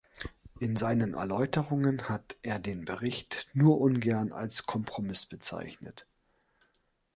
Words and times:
In 0.59 0.77
seinen 0.77 1.13
Erläuterungen 1.13 2.09
hat 2.09 2.35
er 2.41 2.57
den 2.57 2.85
Bericht 2.85 3.47
nur 3.53 3.79
ungern 3.79 4.31
als 4.31 4.65
Kompromiss 4.65 5.27
bezeichnet. 5.27 6.07